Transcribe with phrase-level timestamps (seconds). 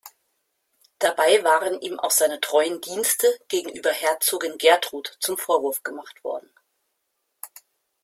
[0.97, 6.49] Dabei waren ihm auch seine treuen Dienste gegenüber Herzogin Gertrud zum Vorwurf gemacht worden.